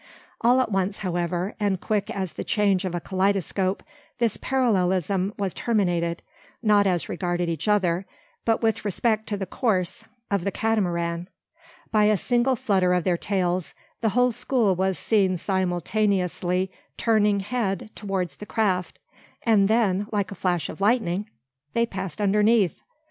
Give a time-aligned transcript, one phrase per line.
[0.43, 3.83] All at once, however, and quick as the change of a kaleidoscope,
[4.17, 6.23] this parallelism was terminated,
[6.63, 8.07] not as regarded each other,
[8.43, 11.29] but with respect to the course of the Catamaran
[11.91, 17.91] By a single flutter of their tails, the whole school was seen simultaneously turning head
[17.93, 18.97] towards the craft;
[19.43, 21.29] and then, like a flash of lightning,
[21.73, 22.81] they passed underneath.